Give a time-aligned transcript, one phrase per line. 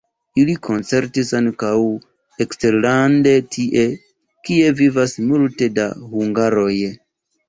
[0.43, 1.73] Ili koncertis ankaŭ
[2.45, 3.83] eksterlande tie,
[4.49, 6.71] kie vivas multe da hungaroj.